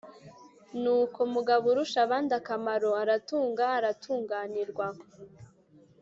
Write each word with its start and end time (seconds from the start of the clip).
nuko 0.81 1.19
mugaburushabandakamaro 1.33 2.89
aratunga 3.01 3.63
aratunganirwa. 3.77 4.87